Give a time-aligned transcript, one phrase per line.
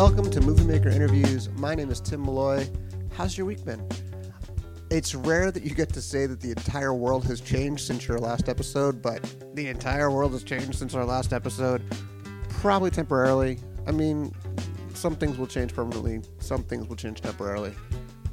[0.00, 1.50] Welcome to Movie Maker Interviews.
[1.56, 2.66] My name is Tim Malloy.
[3.12, 3.86] How's your week been?
[4.90, 8.18] It's rare that you get to say that the entire world has changed since your
[8.18, 9.22] last episode, but
[9.54, 11.82] the entire world has changed since our last episode.
[12.48, 13.58] Probably temporarily.
[13.86, 14.34] I mean,
[14.94, 17.74] some things will change permanently, some things will change temporarily.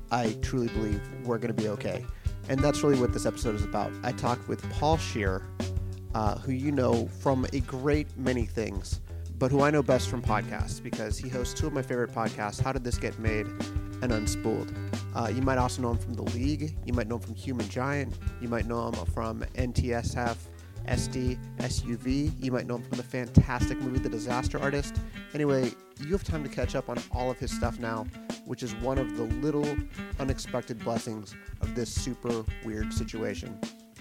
[0.09, 2.05] I truly believe we're going to be okay.
[2.47, 3.91] And that's really what this episode is about.
[4.03, 5.45] I talked with Paul Scheer,
[6.15, 9.01] uh, who you know from a great many things,
[9.39, 12.61] but who I know best from podcasts because he hosts two of my favorite podcasts
[12.61, 13.45] How Did This Get Made
[14.01, 14.73] and Unspooled.
[15.15, 16.75] Uh, you might also know him from The League.
[16.85, 18.17] You might know him from Human Giant.
[18.41, 20.35] You might know him from NTSF,
[20.87, 22.31] SD, SUV.
[22.43, 24.99] You might know him from the fantastic movie The Disaster Artist.
[25.33, 28.05] Anyway, you have time to catch up on all of his stuff now,
[28.45, 29.67] which is one of the little
[30.19, 33.59] unexpected blessings of this super weird situation.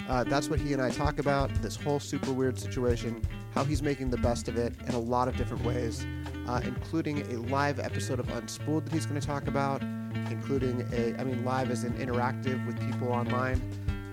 [0.08, 3.22] Uh, that's what he and I talk about this whole super weird situation,
[3.54, 6.06] how he's making the best of it in a lot of different ways,
[6.46, 9.82] uh, including a live episode of Unspooled that he's going to talk about,
[10.30, 13.60] including a, I mean, live as in interactive with people online,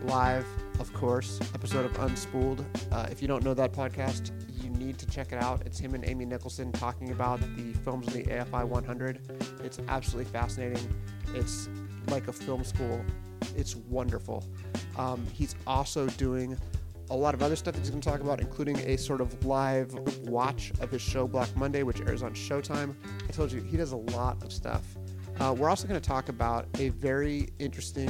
[0.03, 0.45] live,
[0.79, 2.65] of course, episode of Unspooled.
[2.91, 5.61] Uh, if you don't know that podcast, you need to check it out.
[5.65, 9.61] It's him and Amy Nicholson talking about the films in the AFI 100.
[9.63, 10.93] It's absolutely fascinating.
[11.35, 11.69] It's
[12.07, 13.03] like a film school.
[13.55, 14.43] It's wonderful.
[14.97, 16.57] Um, he's also doing
[17.09, 19.45] a lot of other stuff that he's going to talk about, including a sort of
[19.45, 19.93] live
[20.27, 22.95] watch of his show Black Monday, which airs on Showtime.
[23.27, 24.83] I told you he does a lot of stuff.
[25.39, 28.09] Uh, we're also going to talk about a very interesting,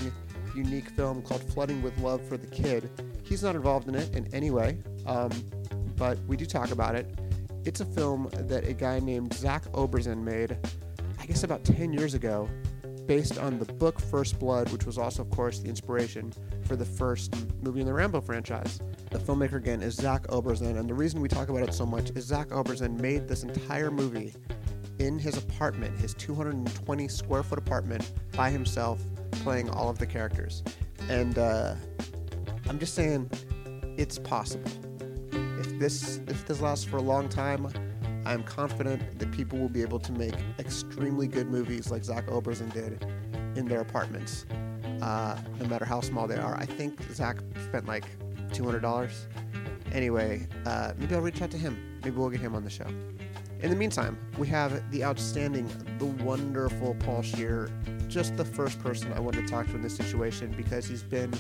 [0.55, 2.89] unique film called Flooding with Love for the Kid.
[3.23, 5.31] He's not involved in it in any way, um,
[5.95, 7.07] but we do talk about it.
[7.66, 10.57] It's a film that a guy named Zach Oberzan made,
[11.19, 12.50] I guess about 10 years ago,
[13.06, 16.34] based on the book First Blood, which was also, of course, the inspiration
[16.66, 18.80] for the first movie in the Rambo franchise.
[19.12, 22.12] The filmmaker, again, is Zach Oberzan, and the reason we talk about it so much
[22.12, 24.34] is Zach Oberzan made this entire movie
[25.00, 30.64] in his apartment, his 220 square foot apartment, by himself, playing all of the characters.
[31.09, 31.76] And uh,
[32.69, 33.30] I'm just saying,
[33.97, 34.72] it's possible.
[35.59, 37.68] If this if this lasts for a long time,
[38.25, 42.72] I'm confident that people will be able to make extremely good movies like Zach Oberzan
[42.72, 43.06] did
[43.56, 44.45] in their apartments,
[45.01, 46.56] uh, no matter how small they are.
[46.56, 48.06] I think Zach spent like
[48.50, 49.12] $200.
[49.91, 52.00] Anyway, uh, maybe I'll reach out to him.
[52.03, 52.88] Maybe we'll get him on the show.
[53.62, 57.69] In the meantime, we have the outstanding, the wonderful Paul Scheer,
[58.09, 61.33] just the first person I wanted to talk to in this situation because he's been,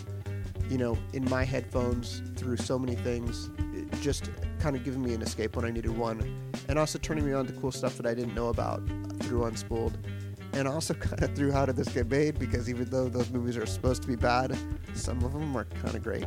[0.69, 3.49] you know, in my headphones through so many things,
[4.01, 4.29] just
[4.63, 7.45] kind of giving me an escape when I needed one, and also turning me on
[7.47, 8.81] to cool stuff that I didn't know about
[9.19, 9.93] through Unspooled,
[10.53, 13.57] and also kind of through How Did This Get Made because even though those movies
[13.57, 14.57] are supposed to be bad,
[14.93, 16.23] some of them are kind of great.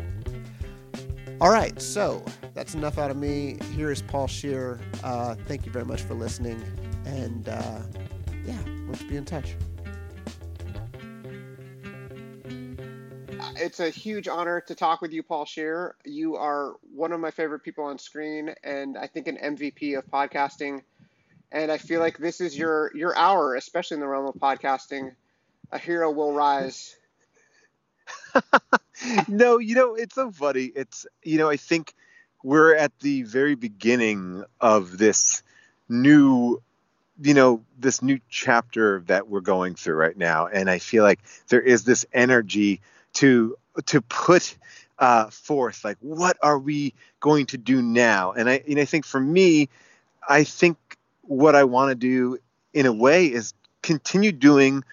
[1.40, 3.56] All right, so that's enough out of me.
[3.74, 4.80] Here is Paul Scheer.
[5.02, 6.62] Uh, thank you very much for listening.
[7.06, 7.80] And uh,
[8.44, 9.56] yeah, let's be in touch.
[13.58, 15.94] It's a huge honor to talk with you, Paul Scheer.
[16.04, 20.06] You are one of my favorite people on screen, and I think an MVP of
[20.06, 20.82] podcasting.
[21.52, 25.14] And I feel like this is your your hour, especially in the realm of podcasting.
[25.72, 26.96] A hero will rise.
[29.28, 30.64] no, you know, it's so funny.
[30.74, 31.94] It's, you know, I think
[32.42, 35.42] we're at the very beginning of this
[35.88, 36.62] new,
[37.20, 40.46] you know, this new chapter that we're going through right now.
[40.46, 42.80] And I feel like there is this energy
[43.16, 43.56] to,
[43.86, 44.56] to put
[44.98, 48.32] uh, forth, like, what are we going to do now?
[48.32, 49.68] And I, know, I think for me,
[50.28, 50.78] I think
[51.22, 52.38] what I want to do
[52.72, 54.84] in a way is continue doing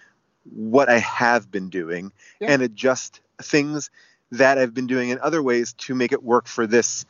[0.44, 2.52] what I have been doing yeah.
[2.52, 3.90] and adjust things
[4.32, 7.06] that I've been doing in other ways to make it work for this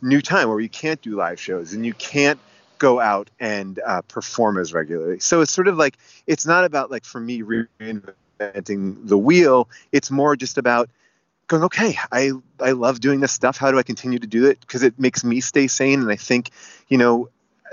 [0.00, 2.38] new time where you can't do live shows and you can't
[2.78, 5.18] go out and uh, perform as regularly.
[5.18, 5.96] So it's sort of like
[6.26, 9.68] it's not about like for me reinventing the wheel.
[9.92, 10.90] It's more just about
[11.48, 13.56] going, okay, I I love doing this stuff.
[13.56, 14.60] How do I continue to do it?
[14.60, 16.00] Because it makes me stay sane.
[16.00, 16.50] And I think,
[16.88, 17.28] you know,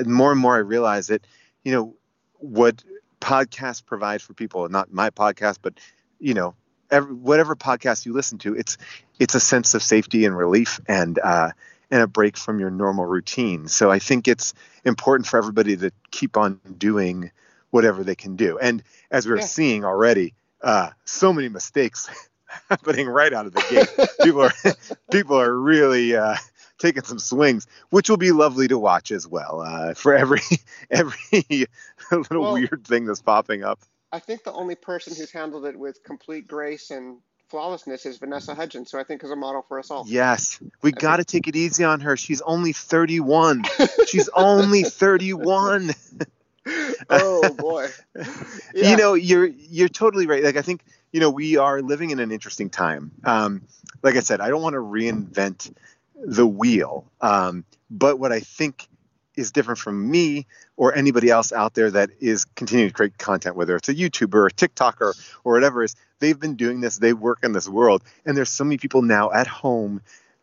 [0.06, 1.26] more and more I realize that,
[1.64, 1.94] you know,
[2.40, 2.84] what
[3.22, 5.74] podcasts provide for people, not my podcast, but
[6.20, 6.56] you know,
[6.92, 8.78] every, whatever podcast you listen to, it's
[9.20, 11.52] it's a sense of safety and relief and uh,
[11.92, 13.68] and a break from your normal routine.
[13.68, 14.54] So I think it's
[14.84, 17.32] important for everybody to keep on doing
[17.72, 18.58] whatever they can do.
[18.58, 19.46] And as we're yeah.
[19.46, 20.34] seeing already,
[20.66, 22.10] uh, so many mistakes
[22.70, 24.10] happening right out of the gate.
[24.22, 24.54] people are
[25.12, 26.36] people are really uh,
[26.80, 29.62] taking some swings, which will be lovely to watch as well.
[29.62, 30.42] Uh, for every
[30.92, 31.68] every
[32.12, 33.80] little well, weird thing that's popping up.
[34.12, 37.18] I think the only person who's handled it with complete grace and
[37.50, 40.06] flawlessness is Vanessa Hudgens, who I think is a model for us all.
[40.08, 42.18] Yes, we got to take it easy on her.
[42.18, 43.64] She's only 31.
[44.08, 45.92] She's only 31.
[47.10, 47.90] Oh boy.
[48.74, 48.92] Yeah.
[48.92, 50.44] You know, you're you're totally right.
[50.44, 50.82] Like I think
[51.12, 53.12] you know we are living in an interesting time.
[53.24, 53.64] Um,
[54.04, 55.74] like I said, I don't want to reinvent
[56.16, 58.88] the wheel, um, but what I think
[59.36, 60.48] is different from me
[60.78, 64.34] or anybody else out there that is continuing to create content, whether it's a YouTuber
[64.34, 65.14] or a TikToker
[65.44, 68.04] or whatever is, they've been doing this, they work in this world.
[68.26, 70.02] And there's so many people now at home,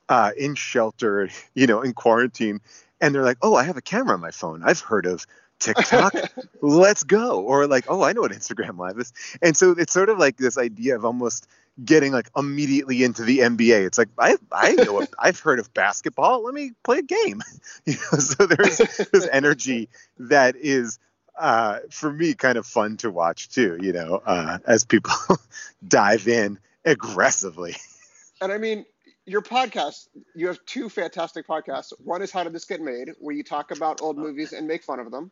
[0.09, 2.61] uh, in shelter, you know, in quarantine,
[3.01, 4.63] and they're like, oh, I have a camera on my phone.
[4.63, 5.27] I've heard of
[5.63, 6.15] TikTok.
[6.61, 7.41] Let's go.
[7.41, 9.13] Or like, oh, I know what Instagram Live is.
[9.41, 11.47] And so it's sort of like this idea of almost
[11.85, 13.87] getting like immediately into the NBA.
[13.87, 16.45] It's like I I know I've heard of basketball.
[16.45, 17.43] Let me play a game.
[17.85, 19.89] You know, so there's this energy
[20.19, 21.01] that is
[21.37, 23.77] uh, for me kind of fun to watch too.
[23.81, 25.13] You know, uh, as people
[25.89, 27.75] dive in aggressively.
[28.41, 28.85] And I mean,
[29.27, 31.93] your podcast, you have two fantastic podcasts.
[32.05, 34.83] One is How Did This Get Made, where you talk about old movies and make
[34.83, 35.31] fun of them.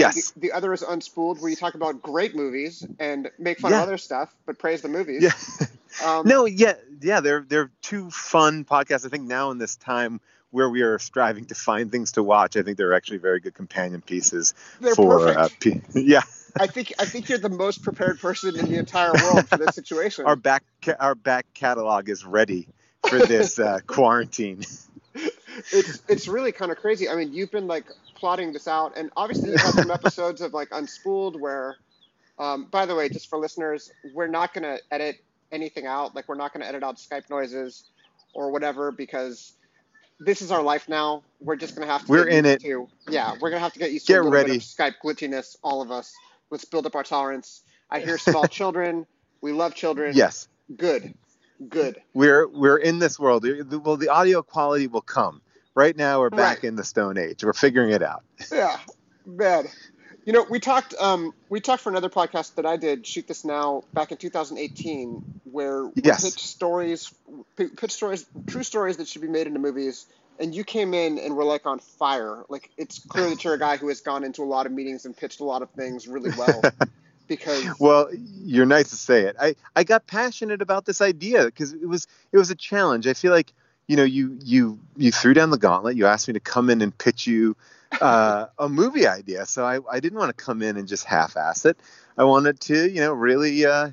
[0.00, 0.30] Yes.
[0.30, 3.78] The, the, other is Unspooled, where you talk about great movies and make fun yeah.
[3.78, 5.22] of other stuff, but praise the movies.
[5.22, 5.66] Yeah.
[6.02, 6.72] Um, no, yeah,
[7.02, 7.20] yeah.
[7.20, 9.04] They're they're two fun podcasts.
[9.04, 12.56] I think now in this time where we are striving to find things to watch,
[12.56, 15.28] I think they're actually very good companion pieces they're for.
[15.28, 15.50] Uh,
[15.94, 16.22] yeah.
[16.58, 19.74] I think I think you're the most prepared person in the entire world for this
[19.74, 20.24] situation.
[20.24, 20.64] Our back
[20.98, 22.68] our back catalog is ready
[23.06, 24.62] for this uh, quarantine.
[25.72, 27.08] It's it's really kind of crazy.
[27.08, 30.52] I mean, you've been like plotting this out, and obviously you've had some episodes of
[30.52, 31.76] like Unspooled where,
[32.38, 35.16] um, by the way, just for listeners, we're not gonna edit
[35.50, 36.14] anything out.
[36.14, 37.84] Like we're not gonna edit out Skype noises
[38.34, 39.52] or whatever because
[40.20, 41.22] this is our life now.
[41.40, 42.10] We're just gonna have to.
[42.10, 42.60] We're in it.
[42.62, 44.58] To, yeah, we're gonna have to get used to get ready.
[44.58, 45.56] Skype glitchiness.
[45.62, 46.12] All of us.
[46.50, 47.62] Let's build up our tolerance.
[47.90, 49.06] I hear small children.
[49.40, 50.14] We love children.
[50.14, 50.48] Yes.
[50.76, 51.14] Good.
[51.68, 52.00] Good.
[52.14, 53.46] We're we're in this world.
[53.84, 55.42] Well, the audio quality will come.
[55.74, 56.64] Right now, we're back right.
[56.64, 57.44] in the Stone Age.
[57.44, 58.22] We're figuring it out.
[58.52, 58.78] Yeah,
[59.26, 59.66] bad.
[60.24, 60.94] You know, we talked.
[61.00, 65.40] Um, we talked for another podcast that I did, shoot this now, back in 2018,
[65.44, 66.24] where we yes.
[66.24, 67.12] pitched stories,
[67.56, 70.06] pitch stories, true stories that should be made into movies.
[70.38, 72.44] And you came in and were like on fire.
[72.48, 75.04] Like it's clear that you're a guy who has gone into a lot of meetings
[75.04, 76.62] and pitched a lot of things really well.
[77.36, 78.08] because well,
[78.44, 79.36] you're nice to say it.
[79.40, 83.06] I I got passionate about this idea because it was it was a challenge.
[83.06, 83.52] I feel like
[83.86, 85.96] you know, you you you threw down the gauntlet.
[85.96, 87.56] You asked me to come in and pitch you
[88.00, 89.46] uh, a movie idea.
[89.46, 91.78] So I, I didn't want to come in and just half-ass it.
[92.16, 93.90] I wanted to, you know, really uh,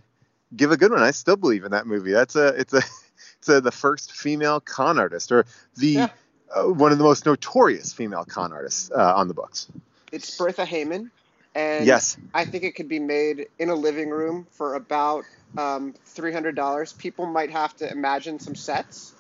[0.56, 1.02] give a good one.
[1.02, 2.12] I still believe in that movie.
[2.12, 2.82] That's a it's a
[3.40, 5.46] it's a, the first female con artist or
[5.76, 6.08] the yeah.
[6.56, 9.68] uh, one of the most notorious female con artists uh, on the books.
[10.12, 11.12] It's Bertha Heyman,
[11.60, 15.26] and yes, I think it could be made in a living room for about
[15.58, 16.94] um, three hundred dollars.
[16.94, 19.14] People might have to imagine some sets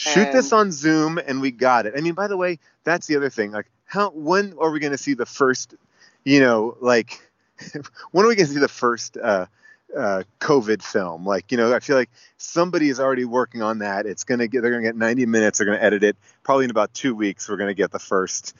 [0.00, 1.92] Shoot and, this on Zoom and we got it.
[1.94, 3.50] I mean, by the way, that's the other thing.
[3.50, 5.74] Like, how when are we going to see the first,
[6.24, 7.20] you know, like,
[8.10, 9.44] when are we going to see the first uh,
[9.94, 11.26] uh, COVID film?
[11.26, 14.06] Like, you know, I feel like somebody is already working on that.
[14.06, 15.58] It's going to get, they're going to get 90 minutes.
[15.58, 16.16] They're going to edit it.
[16.44, 18.56] Probably in about two weeks, we're going to get the first,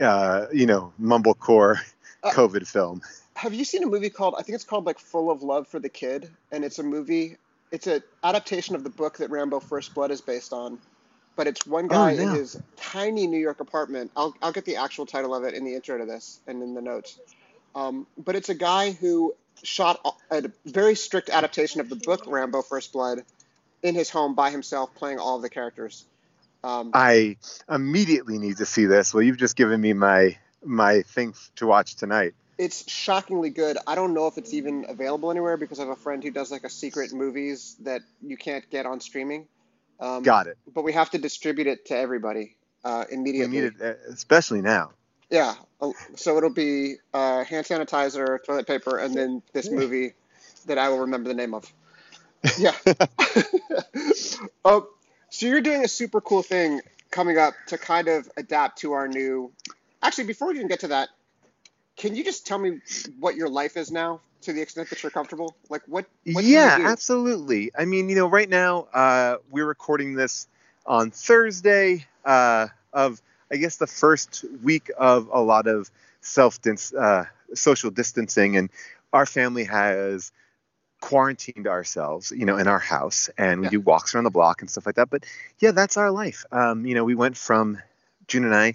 [0.00, 1.78] uh, you know, mumblecore
[2.24, 3.02] uh, COVID film.
[3.34, 5.78] Have you seen a movie called, I think it's called like Full of Love for
[5.78, 6.30] the Kid?
[6.50, 7.36] And it's a movie
[7.74, 10.78] it's an adaptation of the book that Rambo First Blood is based on,
[11.34, 14.12] but it's one guy oh, in his tiny New York apartment.
[14.16, 16.74] I'll I'll get the actual title of it in the intro to this and in
[16.74, 17.18] the notes.
[17.74, 19.34] Um, but it's a guy who
[19.64, 23.24] shot a very strict adaptation of the book Rambo First Blood
[23.82, 26.04] in his home by himself, playing all of the characters.
[26.62, 27.36] Um, I
[27.68, 29.12] immediately need to see this.
[29.12, 33.78] Well, you've just given me my my thing to watch tonight it's shockingly good.
[33.86, 36.50] I don't know if it's even available anywhere because I have a friend who does
[36.50, 39.48] like a secret movies that you can't get on streaming.
[40.00, 40.58] Um, Got it.
[40.72, 43.58] But we have to distribute it to everybody uh, immediately.
[43.58, 44.92] It, uh, especially now.
[45.30, 45.54] Yeah.
[45.80, 50.12] Uh, so it'll be uh, hand sanitizer, toilet paper, and then this movie
[50.66, 51.72] that I will remember the name of.
[52.58, 52.74] Yeah.
[54.66, 54.86] oh,
[55.30, 59.08] so you're doing a super cool thing coming up to kind of adapt to our
[59.08, 59.50] new.
[60.04, 61.08] Actually, before we even get to that,
[61.96, 62.80] can you just tell me
[63.18, 65.56] what your life is now to the extent that you're comfortable?
[65.70, 66.04] Like what?
[66.30, 67.70] what yeah, absolutely.
[67.76, 70.46] I mean, you know, right now uh, we're recording this
[70.84, 76.60] on Thursday uh, of, I guess, the first week of a lot of self
[76.98, 78.68] uh, social distancing, and
[79.10, 80.32] our family has
[81.00, 83.70] quarantined ourselves, you know, in our house, and we yeah.
[83.70, 85.08] do walks around the block and stuff like that.
[85.08, 85.24] But
[85.60, 86.44] yeah, that's our life.
[86.52, 87.78] Um, you know, we went from
[88.26, 88.74] June and I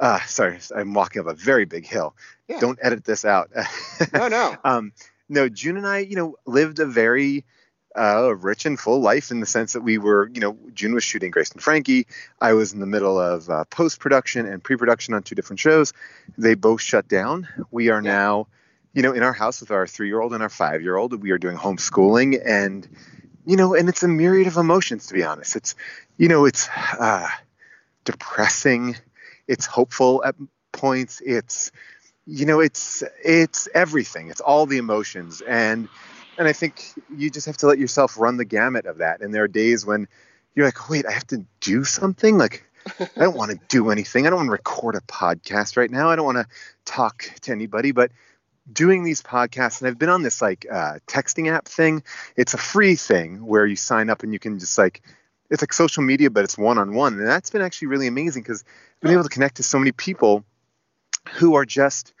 [0.00, 2.16] uh, sorry, I'm walking up a very big hill.
[2.48, 2.58] Yeah.
[2.58, 3.50] Don't edit this out.
[4.12, 4.56] no, no.
[4.64, 4.92] um,
[5.28, 7.44] no, June and I, you know, lived a very
[7.96, 11.02] a rich and full life in the sense that we were, you know, June was
[11.02, 12.06] shooting Grace and Frankie.
[12.40, 15.58] I was in the middle of uh, post production and pre production on two different
[15.60, 15.92] shows.
[16.38, 17.48] They both shut down.
[17.72, 18.12] We are Yeah.
[18.12, 18.46] now,
[18.94, 21.20] you know, in our house with our three year old and our five year old.
[21.20, 22.88] We are doing homeschooling and,
[23.44, 25.56] you know, and it's a myriad of emotions, to be honest.
[25.56, 25.74] It's,
[26.16, 27.28] you know, it's uh,
[28.04, 28.96] depressing,
[29.50, 30.36] it's hopeful at
[30.72, 31.72] points, it's,
[32.24, 35.40] you know, it's, it's everything, it's all the emotions.
[35.40, 35.88] And,
[36.38, 36.82] and I think
[37.14, 39.20] you just have to let yourself run the gamut of that.
[39.20, 40.06] And there are days when
[40.54, 42.38] you're like, wait, I have to do something.
[42.38, 42.64] Like,
[43.00, 44.26] I don't want to do anything.
[44.26, 46.08] I don't want to record a podcast right now.
[46.10, 46.46] I don't want to
[46.84, 47.90] talk to anybody.
[47.90, 48.12] But
[48.72, 52.04] doing these podcasts, and I've been on this like uh, texting app thing.
[52.36, 55.02] It's a free thing where you sign up and you can just like,
[55.50, 57.14] it's like social media, but it's one on one.
[57.14, 58.64] And that's been actually really amazing because
[58.96, 60.44] I've been able to connect to so many people
[61.32, 62.14] who are just,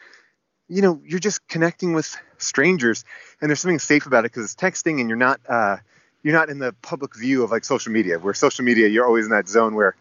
[0.68, 3.04] you know, you're just connecting with strangers
[3.40, 5.76] and there's something safe about it because it's texting and you're not uh,
[6.22, 8.18] you're not in the public view of like social media.
[8.18, 9.94] Where social media you're always in that zone where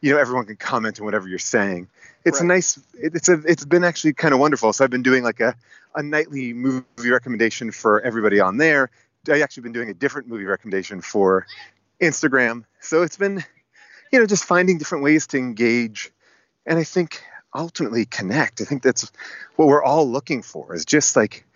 [0.00, 1.88] you know everyone can comment on whatever you're saying.
[2.24, 4.72] It's a nice it, it's a it's been actually kind of wonderful.
[4.72, 5.54] So i've been doing like a,
[5.94, 8.90] a nightly movie recommendation for everybody on there.
[9.28, 11.46] I actually been doing a different movie recommendation for
[12.02, 12.64] instagram.
[12.80, 13.44] So it's been
[14.12, 16.10] you know just finding different ways to engage
[16.66, 17.22] and i think
[17.54, 18.60] ultimately connect.
[18.62, 19.12] I think that's
[19.56, 21.46] what we're all looking for is just like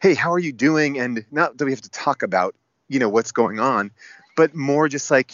[0.00, 0.98] hey how are you doing?
[0.98, 2.54] And not that we have to talk about
[2.88, 3.90] you know what's going on
[4.36, 5.32] but more just like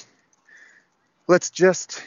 [1.29, 2.03] let's just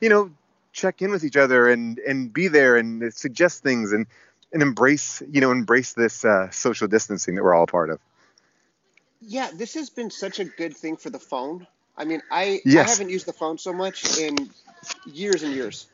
[0.00, 0.30] you know
[0.72, 4.06] check in with each other and and be there and suggest things and
[4.52, 7.98] and embrace you know embrace this uh, social distancing that we're all a part of.
[9.20, 11.66] Yeah, this has been such a good thing for the phone.
[11.98, 14.36] I mean, I I haven't used the phone so much in
[15.04, 15.88] years and years.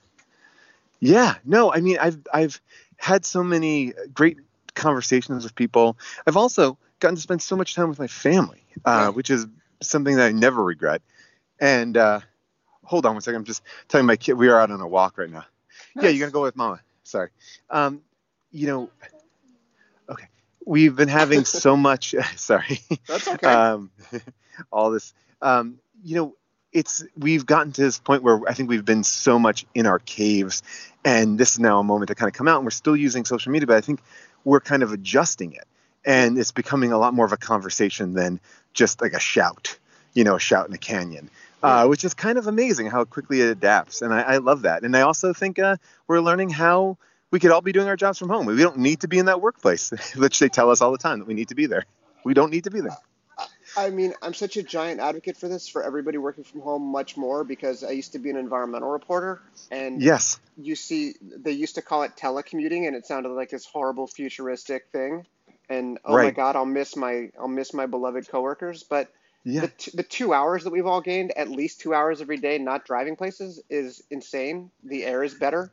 [1.00, 2.60] Yeah, no, I mean, I've I've
[2.96, 4.38] had so many great
[4.74, 5.96] conversations with people.
[6.26, 9.46] I've also gotten to spend so much time with my family, uh, which is
[9.82, 11.02] something that I never regret.
[11.58, 12.20] And uh,
[12.84, 15.18] hold on one second, I'm just telling my kid we are out on a walk
[15.18, 15.44] right now.
[15.96, 16.80] Yeah, you're gonna go with mama.
[17.02, 17.30] Sorry.
[17.70, 18.02] Um,
[18.50, 18.90] you know,
[20.08, 20.28] okay,
[20.66, 22.14] we've been having so much.
[22.36, 22.80] sorry.
[23.06, 23.46] That's okay.
[23.46, 23.90] um,
[24.72, 25.14] all this.
[25.40, 26.36] Um, you know,
[26.72, 30.00] it's we've gotten to this point where I think we've been so much in our
[30.00, 30.62] caves,
[31.04, 32.56] and this is now a moment to kind of come out.
[32.56, 34.00] And we're still using social media, but I think
[34.44, 35.66] we're kind of adjusting it,
[36.04, 38.40] and it's becoming a lot more of a conversation than
[38.72, 39.78] just like a shout.
[40.14, 41.30] You know, a shout in a canyon.
[41.62, 44.82] Uh, which is kind of amazing how quickly it adapts, and I, I love that.
[44.82, 46.98] And I also think uh, we're learning how
[47.30, 48.44] we could all be doing our jobs from home.
[48.44, 51.20] We don't need to be in that workplace, which they tell us all the time
[51.20, 51.86] that we need to be there.
[52.22, 52.98] We don't need to be there.
[53.76, 57.16] I mean, I'm such a giant advocate for this for everybody working from home much
[57.16, 59.40] more because I used to be an environmental reporter
[59.70, 60.38] and Yes.
[60.56, 64.86] you see they used to call it telecommuting and it sounded like this horrible futuristic
[64.92, 65.26] thing
[65.68, 69.10] and oh my god, I'll miss my I'll miss my beloved coworkers, but
[69.44, 69.62] Yeah.
[69.62, 72.58] the, t- the two hours that we've all gained, at least two hours every day,
[72.58, 74.70] not driving places, is insane.
[74.84, 75.72] The air is better.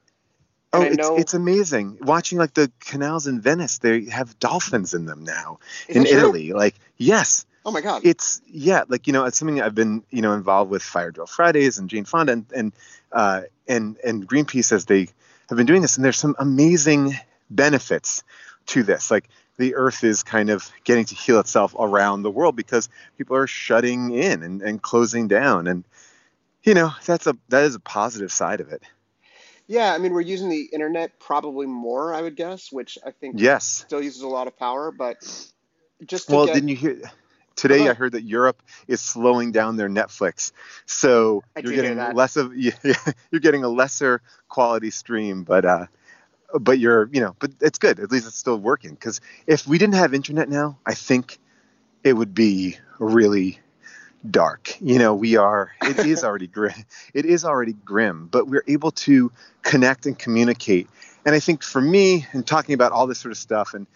[0.73, 3.79] Oh, And I it's, know- it's amazing watching like the canals in Venice.
[3.79, 6.19] They have dolphins in them now Is in that true?
[6.19, 6.53] Italy.
[6.53, 8.03] Like, yes, Oh my god.
[8.03, 8.83] it's yeah.
[8.87, 11.89] Like you know, it's something I've been you know involved with Fire Drill Fridays and
[11.89, 12.73] Jane Fonda and and
[13.11, 15.07] uh, and and Greenpeace as they
[15.49, 15.97] have been doing this.
[15.97, 17.15] And there's some amazing
[17.49, 18.23] benefits
[18.67, 19.11] to this.
[19.11, 19.27] Like
[19.57, 23.47] the Earth is kind of getting to heal itself around the world because people are
[23.47, 25.83] shutting in and, and closing down and.
[26.63, 28.83] You know that's a that is a positive side of it.
[29.67, 33.37] yeah, I mean we're using the internet probably more, I would guess, which I think
[33.39, 33.83] Yes.
[33.87, 35.17] still uses a lot of power, but
[36.05, 37.01] just to Well, get didn't you hear
[37.55, 37.79] today?
[37.79, 40.51] Go I heard that Europe is slowing down their Netflix,
[40.85, 42.71] so I you're getting less of yeah,
[43.31, 45.85] you're getting a lesser quality stream, but uh,
[46.59, 47.99] but you're you know, but it's good.
[47.99, 48.91] At least it's still working.
[48.91, 51.39] Because if we didn't have internet now, I think
[52.03, 53.59] it would be really
[54.29, 54.79] dark.
[54.81, 55.71] You know, we are.
[55.83, 56.73] It is already grim.
[57.13, 59.31] It is already grim, but we're able to
[59.61, 60.87] connect and communicate.
[61.25, 63.87] And I think for me, and talking about all this sort of stuff, and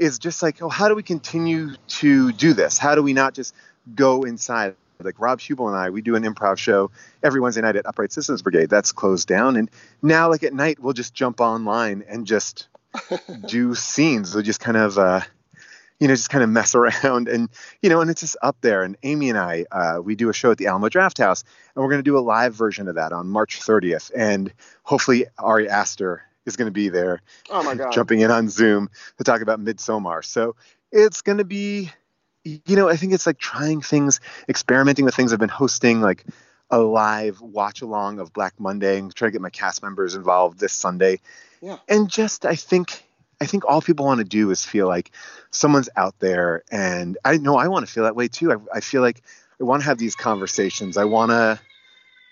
[0.00, 2.78] is just like, oh, how do we continue to do this?
[2.78, 3.54] How do we not just
[3.94, 4.74] go inside?
[5.02, 6.90] Like Rob Huebel and I, we do an improv show
[7.22, 8.68] every Wednesday night at Upright Citizens Brigade.
[8.68, 9.70] That's closed down, and
[10.02, 12.68] now, like at night, we'll just jump online and just
[13.48, 14.34] do scenes.
[14.34, 14.98] We'll just kind of.
[14.98, 15.20] Uh,
[16.00, 17.50] you know, just kind of mess around and,
[17.82, 18.82] you know, and it's just up there.
[18.82, 21.82] And Amy and I, uh, we do a show at the Alamo Draft House, and
[21.82, 24.10] we're going to do a live version of that on March 30th.
[24.16, 24.50] And
[24.82, 27.20] hopefully Ari Aster is going to be there
[27.50, 27.92] oh my god.
[27.92, 30.24] jumping in on Zoom to talk about Midsommar.
[30.24, 30.56] So
[30.92, 31.90] it's going to be,
[32.44, 35.32] you know, I think it's like trying things, experimenting with things.
[35.32, 36.24] I've been hosting like
[36.70, 40.58] a live watch along of Black Monday and trying to get my cast members involved
[40.58, 41.20] this Sunday.
[41.60, 41.76] Yeah.
[41.88, 43.04] And just, I think,
[43.40, 45.10] I think all people want to do is feel like
[45.50, 48.52] someone's out there, and I know I want to feel that way too.
[48.52, 49.22] I, I feel like
[49.60, 50.96] I want to have these conversations.
[50.96, 51.58] I want to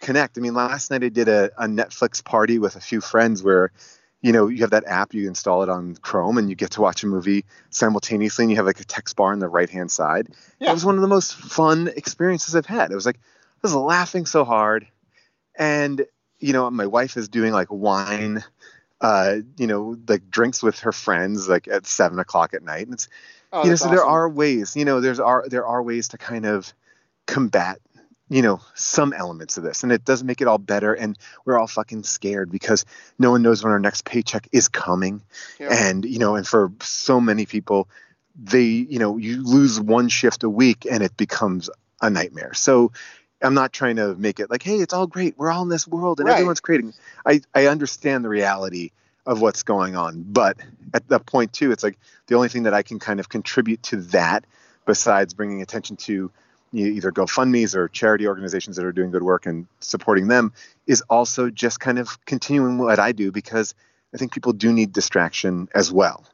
[0.01, 0.37] connect.
[0.39, 3.73] I mean, last night I did a, a Netflix party with a few friends where
[4.21, 6.81] you know, you have that app, you install it on Chrome, and you get to
[6.81, 9.91] watch a movie simultaneously, and you have like a text bar on the right hand
[9.91, 10.29] side.
[10.59, 10.71] Yeah.
[10.71, 12.91] It was one of the most fun experiences I've had.
[12.91, 14.87] It was like I was laughing so hard,
[15.57, 16.05] and
[16.41, 18.45] you know, my wife is doing like wine,
[19.01, 22.95] uh, you know, like drinks with her friends, like at seven o'clock at night, and
[22.95, 23.09] it's
[23.53, 23.97] oh, you know, so awesome.
[23.97, 26.73] there are ways, you know, there's are there are ways to kind of
[27.27, 27.79] combat
[28.29, 31.59] you know some elements of this and it doesn't make it all better and we're
[31.59, 32.85] all fucking scared because
[33.19, 35.23] no one knows when our next paycheck is coming
[35.59, 35.69] yeah.
[35.71, 37.89] and you know and for so many people
[38.41, 41.71] they you know you lose one shift a week and it becomes
[42.03, 42.93] a nightmare so
[43.43, 45.89] i'm not trying to make it like hey it's all great we're all in this
[45.89, 46.35] world and right.
[46.35, 46.93] everyone's creating
[47.27, 48.91] i i understand the reality
[49.27, 50.57] of what's going on but
[50.95, 53.83] at that point too it's like the only thing that i can kind of contribute
[53.83, 54.45] to that
[54.87, 56.31] besides bringing attention to
[56.73, 60.53] either GoFundMe's or charity organizations that are doing good work and supporting them
[60.87, 63.75] is also just kind of continuing what I do because
[64.15, 66.25] I think people do need distraction as well.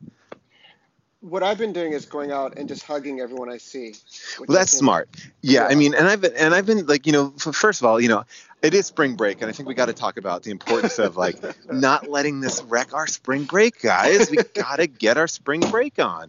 [1.21, 3.95] What I've been doing is going out and just hugging everyone I see.
[4.39, 5.09] Well, that's smart.
[5.41, 7.87] Yeah, yeah, I mean, and I've been, and I've been like, you know, first of
[7.87, 8.25] all, you know,
[8.61, 11.17] it is spring break, and I think we got to talk about the importance of
[11.17, 11.37] like
[11.73, 14.31] not letting this wreck our spring break, guys.
[14.31, 16.29] We got to get our spring break on.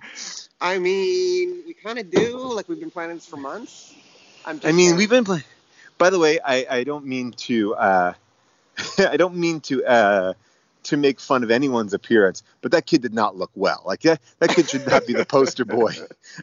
[0.62, 2.38] I mean, we kind of do.
[2.38, 3.95] Like we've been planning this for months.
[4.46, 4.98] I'm I mean, saying.
[4.98, 5.44] we've been playing.
[5.98, 8.14] By the way, I, I don't mean to uh,
[8.98, 10.34] I don't mean to uh,
[10.84, 13.82] to make fun of anyone's appearance, but that kid did not look well.
[13.86, 15.94] Like that, that kid should not be the poster boy.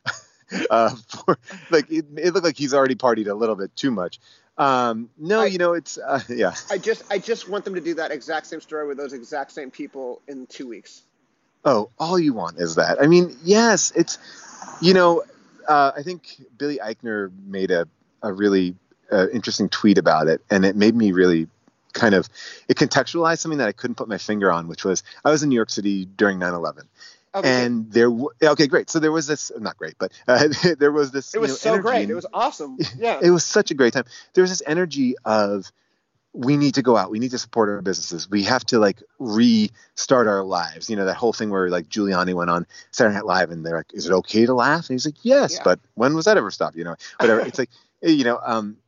[0.71, 1.39] uh, for,
[1.71, 4.19] like it, it looked like he's already partied a little bit too much.
[4.59, 6.55] Um, no, I, you know, it's uh, yeah.
[6.71, 9.53] I just I just want them to do that exact same story with those exact
[9.53, 11.03] same people in two weeks.
[11.65, 13.01] Oh, all you want is that.
[13.01, 14.19] I mean, yes, it's
[14.81, 15.23] you know,
[15.69, 17.87] uh, I think Billy Eichner made a,
[18.23, 18.75] a really
[19.11, 21.49] uh, interesting tweet about it, and it made me really
[21.93, 22.29] kind of
[22.69, 25.49] it contextualized something that I couldn't put my finger on, which was I was in
[25.49, 26.85] New York City during 9/11.
[27.35, 27.65] Okay.
[27.65, 28.11] And there,
[28.43, 28.91] okay, great.
[28.91, 31.35] So there was this, not great, but uh, there was this.
[31.35, 32.11] It was you know, so great.
[32.11, 32.79] It was awesome.
[32.99, 33.21] Yeah.
[33.23, 34.05] it was such a great time.
[34.35, 35.73] There was this energy of
[36.35, 37.11] we need to go out.
[37.11, 38.29] We need to support our businesses.
[38.29, 40.89] We have to like restart our lives.
[40.89, 43.77] You know, that whole thing where like Giuliani went on Saturday Night Live and they're
[43.77, 44.89] like, is it okay to laugh?
[44.89, 45.63] And he's like, yes, yeah.
[45.65, 46.77] but when was that ever stopped?
[46.77, 47.41] You know, whatever.
[47.47, 47.71] it's like,
[48.03, 48.79] you know, um,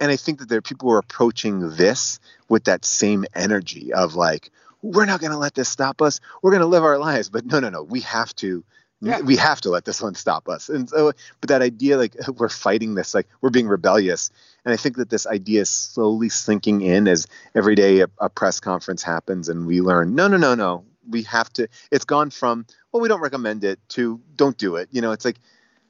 [0.00, 3.92] and I think that there are people who are approaching this with that same energy
[3.92, 4.50] of like,
[4.82, 6.20] we're not going to let this stop us.
[6.42, 7.30] We're going to live our lives.
[7.30, 7.82] But no, no, no.
[7.82, 8.64] We have to
[9.06, 9.20] yeah.
[9.20, 10.68] we have to let this one stop us.
[10.68, 14.30] And so, but that idea, like we're fighting this, like we're being rebellious.
[14.64, 18.28] And I think that this idea is slowly sinking in as every day a, a
[18.30, 21.68] press conference happens and we learn, no, no, no, no, we have to.
[21.90, 24.88] It's gone from well, we don't recommend it to don't do it.
[24.92, 25.36] You know, it's like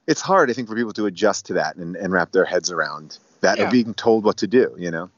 [0.07, 2.70] it's hard, I think, for people to adjust to that and, and wrap their heads
[2.70, 3.70] around that yeah.
[3.70, 4.74] being told what to do.
[4.79, 5.11] You know.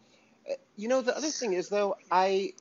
[0.46, 2.52] Eh, you know, the other thing is though, I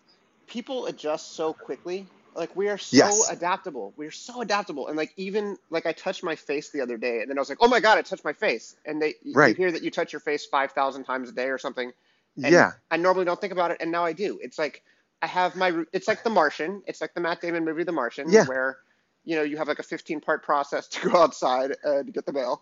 [0.47, 3.29] people adjust so quickly like we are so yes.
[3.29, 3.93] adaptable.
[3.95, 4.87] We're so adaptable.
[4.87, 7.49] And like even like I touched my face the other day and then I was
[7.49, 9.49] like, "Oh my god, I touched my face." And they right.
[9.49, 11.91] you hear that you touch your face 5,000 times a day or something.
[12.35, 12.73] yeah.
[12.91, 14.39] I normally don't think about it and now I do.
[14.41, 14.83] It's like
[15.21, 16.83] I have my it's like The Martian.
[16.85, 18.45] It's like the Matt Damon movie The Martian yeah.
[18.45, 18.77] where
[19.25, 22.25] you know, you have like a 15 part process to go outside uh, to get
[22.25, 22.61] the mail,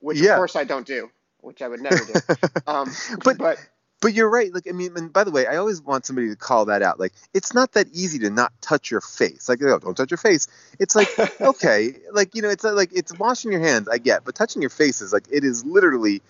[0.00, 0.32] which yeah.
[0.32, 2.34] of course I don't do, which I would never do.
[2.66, 2.90] um,
[3.22, 3.58] but, but
[4.00, 4.52] but you're right.
[4.52, 7.00] Like, I mean, and by the way, I always want somebody to call that out.
[7.00, 9.48] Like, it's not that easy to not touch your face.
[9.48, 10.46] Like, oh, don't touch your face.
[10.78, 11.08] It's like,
[11.40, 13.88] okay, like you know, it's like it's washing your hands.
[13.88, 16.22] I get, but touching your face is like it is literally,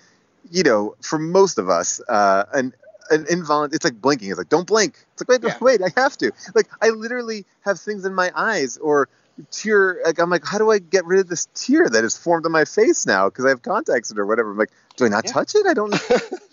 [0.50, 2.72] you know, for most of us, uh, an
[3.10, 3.76] an involuntary.
[3.76, 4.30] It's like blinking.
[4.30, 4.94] It's like don't blink.
[5.12, 5.58] It's like wait, yeah.
[5.60, 6.32] wait, I have to.
[6.54, 9.08] Like, I literally have things in my eyes or
[9.50, 10.00] tear.
[10.04, 12.52] Like, I'm like, how do I get rid of this tear that has formed on
[12.52, 14.52] my face now because I have contacts in it or whatever?
[14.52, 15.32] I'm like, do I not yeah.
[15.32, 15.66] touch it?
[15.66, 15.92] I don't.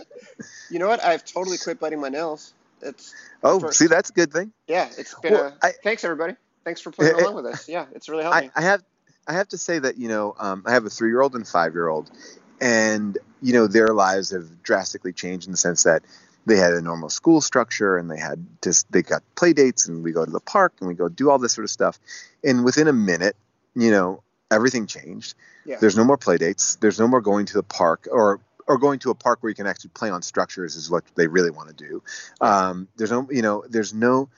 [0.70, 1.04] You know what?
[1.04, 2.54] I've totally quit biting my nails.
[2.82, 4.52] It's oh, for, see, that's a good thing.
[4.68, 5.34] Yeah, it's been.
[5.34, 6.36] Well, a, I, thanks everybody.
[6.64, 7.70] Thanks for playing it, along with us.
[7.70, 8.52] Yeah, it's really helping.
[8.56, 8.84] I, I have,
[9.28, 12.12] I have to say that you know, um, I have a three-year-old and five-year-old,
[12.60, 16.04] and you know, their lives have drastically changed in the sense that
[16.46, 20.04] they had a normal school structure and they had just they got play dates and
[20.04, 22.00] we go to the park and we go do all this sort of stuff,
[22.44, 23.36] and within a minute,
[23.76, 25.34] you know, everything changed.
[25.66, 25.78] Yeah.
[25.80, 26.76] There's no more play dates.
[26.76, 29.56] There's no more going to the park or or going to a park where you
[29.56, 32.04] can actually play on structures is what they really want to do.
[32.42, 34.30] Um, there's no, you know, there's no,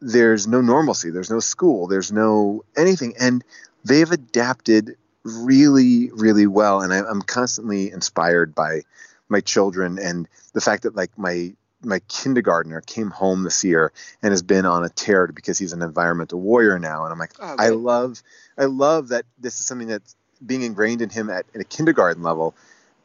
[0.00, 1.10] there's no normalcy.
[1.10, 1.86] There's no school.
[1.86, 3.44] There's no anything, and
[3.84, 6.80] they've adapted really, really well.
[6.80, 8.82] And I, I'm constantly inspired by
[9.28, 14.32] my children and the fact that like my my kindergartner came home this year and
[14.32, 17.54] has been on a tear because he's an environmental warrior now and i'm like Oh,
[17.58, 18.22] i love
[18.56, 22.22] i love that this is something that's being ingrained in him at, at a kindergarten
[22.22, 22.54] level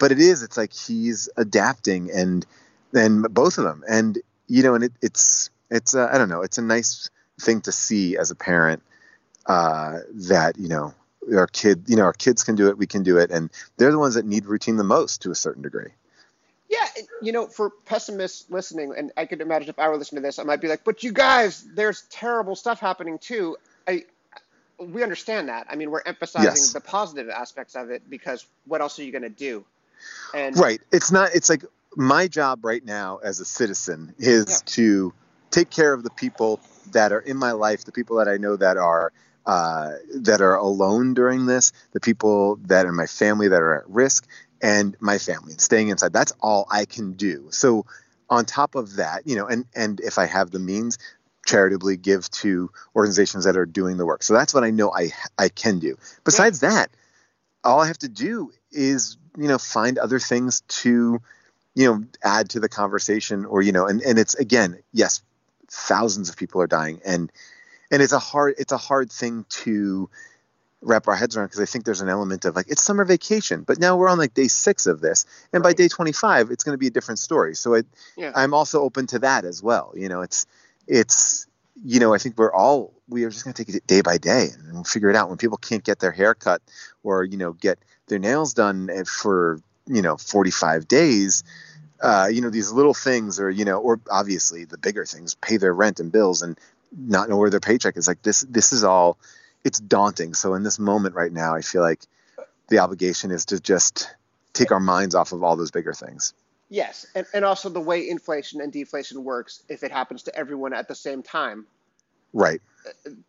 [0.04, 2.46] but it is it's like he's adapting and
[2.94, 4.18] and both of them and
[4.50, 7.72] you know and it, it's it's uh, i don't know it's a nice thing to
[7.72, 8.84] see as a parent
[9.46, 10.94] uh, that you know
[11.34, 13.94] our kid you know our kids can do it we can do it and they're
[13.94, 15.92] the ones that need routine the most to a certain degree
[16.70, 16.86] Yeah,
[17.22, 20.40] you know, for pessimists listening, and I could imagine if I were listening to this,
[20.40, 24.06] I might be like, "But you guys, there's terrible stuff happening too." I,
[24.80, 25.68] we understand that.
[25.70, 26.74] I mean, we're emphasizing Yes.
[26.74, 29.66] the positive aspects of it because what else are you going to do?
[30.34, 30.82] And right.
[30.92, 31.64] It's not it's like
[31.96, 34.56] my job right now as a citizen is Yeah.
[34.66, 35.14] to
[35.52, 36.60] take care of the people
[36.92, 39.12] that are in my life the people that i know that are
[39.46, 43.78] uh, that are alone during this the people that are in my family that are
[43.80, 44.26] at risk
[44.62, 46.14] and my family and staying inside.
[46.14, 47.48] That's all i can do.
[47.52, 47.86] So
[48.30, 50.98] on top of that you know and and if i have the means
[51.46, 54.24] charitably give to organizations that are doing the work.
[54.24, 55.98] So that's what i know i i can do.
[56.24, 56.90] Besides that
[57.64, 61.22] all i have to do is you know find other things to
[61.76, 65.22] you know add to the conversation or you know and and it's again yes
[65.70, 67.32] thousands of people are dying and
[67.92, 70.10] and it's a hard it's a hard thing to
[70.84, 73.64] wrap our heads around because I think there's an element of like it's summer vacation,
[73.64, 76.74] but now we're on like day six of this, and by day 25 it's going
[76.74, 77.56] to be a different story.
[77.56, 77.84] So I,
[78.18, 78.32] Yeah.
[78.36, 79.94] I'm also open to that as well.
[79.96, 80.46] You know, it's
[80.88, 81.48] it's
[81.84, 84.18] you know I think we're all we are just going to take it day by
[84.18, 85.30] day and we'll figure it out.
[85.30, 86.62] When people can't get their hair cut
[87.04, 91.44] or you know get their nails done for you know 45 days.
[92.02, 95.58] Uh, you know these little things, or you know, or obviously the bigger things, pay
[95.58, 96.58] their rent and bills, and
[96.92, 98.08] not know where their paycheck is.
[98.08, 99.18] Like this, this is all
[99.64, 100.34] it's daunting.
[100.34, 102.02] So in this moment right now, I feel like
[102.68, 104.14] the obligation is to just
[104.52, 106.34] take our minds off of all those bigger things.
[106.70, 110.74] yes, and, and also the way inflation and deflation works, if it happens to everyone
[110.74, 111.66] at the same time,
[112.34, 112.62] Right.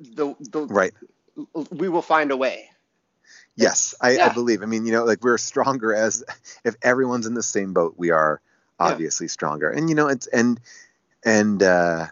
[0.00, 0.92] the the Right.
[1.70, 2.70] we will find a way.
[3.56, 4.62] Yes, I, I believe.
[4.62, 6.24] I mean, you know, like we're stronger as
[6.64, 7.94] if everyone's in the same boat.
[7.96, 8.40] We are
[8.80, 8.86] Yeah.
[8.86, 10.58] obviously stronger, and you know, it's and
[11.24, 12.06] and uh,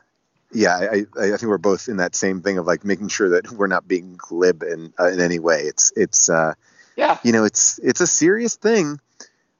[0.52, 3.31] yeah, I, I I think we're both in that same thing of like making sure
[3.31, 5.62] that we're not being glib in uh, in any way.
[5.62, 6.55] It's it's uh,
[6.96, 9.00] Yeah, you know, it's it's a serious thing,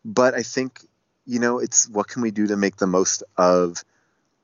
[0.05, 0.81] but I think
[1.27, 3.83] you know, it's what can we do to make the most of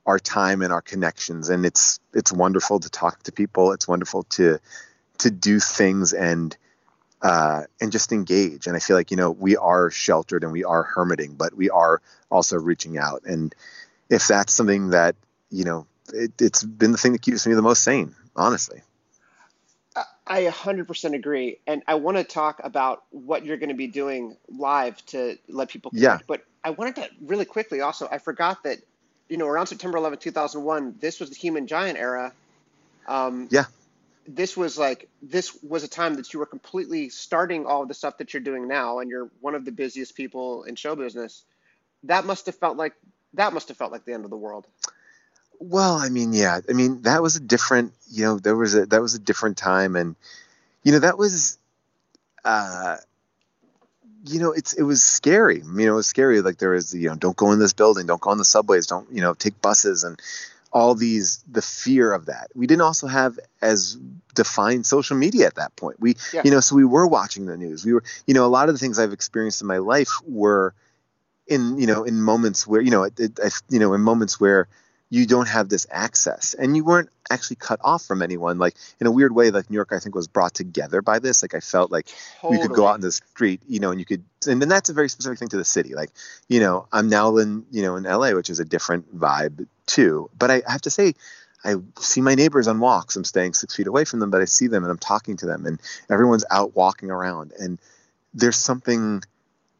[0.07, 3.73] our time and our connections, and it's it's wonderful to talk to people.
[3.73, 4.59] It's wonderful to
[5.19, 6.57] to do things and
[7.23, 8.67] uh, and just engage.
[8.67, 11.71] And I feel like you know we are sheltered and we are hermiting, but we
[11.71, 12.01] are
[12.31, 13.23] also reaching out.
[13.25, 13.55] And
[14.11, 15.17] if that's something that
[15.51, 18.83] you know, it, it's been the thing that keeps me the most sane, honestly.
[20.27, 21.59] I 100% agree.
[21.67, 25.71] And I want to talk about what you're going to be doing live to let
[25.71, 26.19] people Yeah.
[26.27, 28.79] But I wanted to really quickly also, I forgot that,
[29.29, 32.33] you know, around September 11, 2001, this was the human giant era.
[33.07, 33.65] Um, Yeah.
[34.31, 38.19] This was like, this was a time that you were completely starting all the stuff
[38.19, 41.45] that you're doing now, and you're one of the busiest people in show business.
[42.05, 42.93] That must have felt like,
[43.35, 44.67] that must have felt like the end of the world.
[45.61, 48.87] Well, I mean, yeah, I mean that was a different, you know, there was a
[48.87, 50.15] that was a different time, and
[50.85, 51.59] you know that was,
[52.45, 52.99] uh,
[54.25, 55.57] you know, it's it was scary.
[55.57, 56.43] You know, it was scary.
[56.43, 58.87] Like there was, you know, don't go in this building, don't go on the subways,
[58.87, 60.21] don't you know, take buses, and
[60.73, 62.49] all these the fear of that.
[62.55, 63.97] We didn't also have as
[64.35, 65.99] defined social media at that point.
[65.99, 66.43] We, Yeah.
[66.45, 67.85] you know, so we were watching the news.
[67.85, 70.75] We were, you know, a lot of the things I've experienced in my life were
[71.47, 74.39] in, you know, in moments where, you know, it, it, I- you know, in moments
[74.39, 74.69] where
[75.11, 76.55] you don't have this access.
[76.55, 78.59] And you weren't actually cut off from anyone.
[78.59, 81.43] Like in a weird way like new york i think was brought together by this.
[81.43, 82.09] Like i felt like
[82.49, 84.89] we could go out in the street you know and you could and then that's
[84.89, 85.95] a very specific thing to the city.
[85.95, 86.11] Like
[86.49, 90.31] you know i'm now in you know in la which is a different vibe too.
[90.39, 91.15] But i have to say
[91.65, 93.17] i see my neighbors on walks.
[93.17, 95.47] I'm staying six feet away from them but i see them and i'm talking to
[95.47, 97.53] them and everyone's out walking around.
[97.59, 97.79] And
[98.35, 99.23] there's something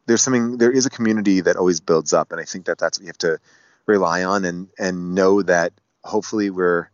[0.07, 2.99] there's something there is a community that always builds up and i think that that's
[2.99, 3.39] what you have to
[3.89, 5.73] rely on and and know that
[6.05, 6.89] hopefully we're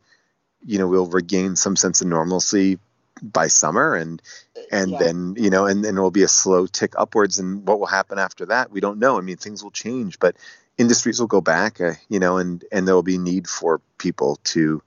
[0.64, 2.78] you know we'll regain some sense of normalcy
[3.22, 4.22] by summer and
[4.70, 4.98] and Yeah.
[4.98, 7.86] then you know and then it will be a slow tick upwards and what will
[7.86, 9.18] happen after that we don't know.
[9.18, 10.36] I mean things will change but
[10.78, 14.38] industries will go back uh, you know and and there will be need for people
[14.44, 14.82] to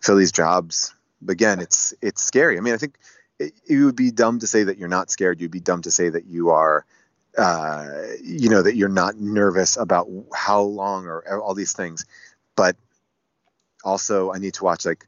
[0.00, 0.94] fill these jobs.
[1.22, 2.58] But again it's it's scary.
[2.58, 2.96] I mean i think
[3.38, 5.40] it, it would be dumb to say that you're not scared.
[5.40, 6.84] You'd be dumb to say that you are
[7.36, 7.86] uh,
[8.22, 12.04] you know that you're not nervous about how long or all these things
[12.56, 12.76] but
[13.84, 15.06] also i need to watch like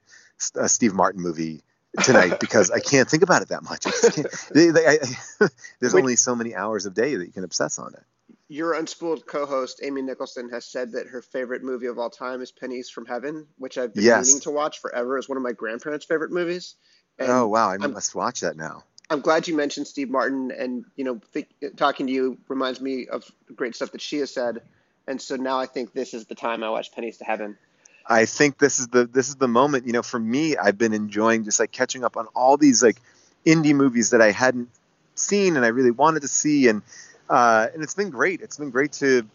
[0.56, 1.62] a steve martin movie
[2.04, 4.98] tonight because i can't think about it that much I just can't- they- they- I-
[5.80, 8.02] there's Which- only so many hours of day that you can obsess on it
[8.48, 12.50] your unspooled co-host Amy Nicholson has said that her favorite movie of all time is
[12.50, 14.26] Pennies from Heaven, which I've been Yes.
[14.26, 15.16] meaning to watch forever.
[15.18, 16.74] It's one of my grandparents' favorite movies.
[17.16, 18.82] And oh wow, I I'm- must watch that now.
[19.10, 23.08] I'm glad you mentioned Steve Martin, and you know, think, talking to you reminds me
[23.08, 24.62] of great stuff that she has said.
[25.08, 27.58] And so now I think this is the time I watch Pennies to Heaven.
[28.06, 29.86] I think this is the this is the moment.
[29.86, 32.98] You know, for me, I've been enjoying just like catching up on all these like
[33.44, 34.68] indie movies that I hadn't
[35.16, 36.82] seen and I really wanted to see, and
[37.28, 38.40] uh, and it's been great.
[38.42, 39.26] It's been great to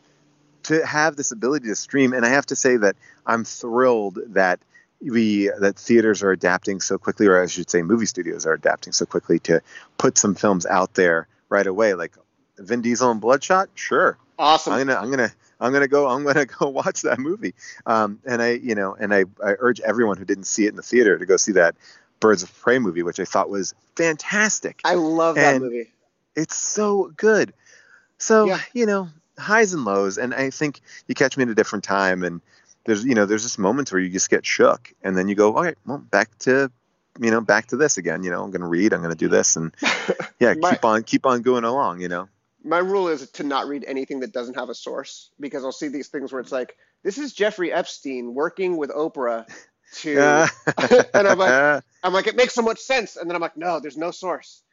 [0.64, 2.14] to have this ability to stream.
[2.14, 4.60] And I have to say that I'm thrilled that
[5.02, 8.94] we that theaters are adapting so quickly, or I should say, movie studios are adapting
[8.94, 9.62] so quickly to
[9.98, 11.94] put some films out there right away.
[11.94, 12.14] Like
[12.58, 14.74] Vin Diesel and Bloodshot, sure, Awesome.
[14.74, 17.54] I'm gonna I'm gonna I'm gonna go I'm gonna go watch that movie.
[17.86, 20.76] Um, and I you know and I, I urge everyone who didn't see it in
[20.76, 21.76] the theater to go see that
[22.20, 24.82] Birds of Prey movie, which I thought was fantastic.
[24.86, 25.92] I love that movie.
[26.36, 27.54] It's so good.
[28.18, 28.60] So Yeah.
[28.74, 32.24] you know highs and lows, and I think you catch me at a different time,
[32.24, 32.42] and
[32.86, 35.56] there's you know there's just moments where you just get shook, and then you go
[35.56, 36.72] all right, well back to
[37.20, 38.24] you know back to this again.
[38.24, 39.76] You know I'm gonna read, I'm gonna do this, and
[40.40, 42.02] yeah, My- keep on keep on going along.
[42.02, 42.30] You know.
[42.64, 45.88] My rule is to not read anything that doesn't have a source because I'll see
[45.88, 49.48] these things where it's like, this is Jeffrey Epstein working with Oprah
[49.98, 50.48] to.
[51.14, 53.80] and I'm like, I'm like, it makes so much sense, and then I'm like, no,
[53.80, 54.64] there's no source.